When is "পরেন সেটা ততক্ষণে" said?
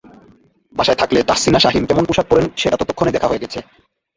2.29-3.11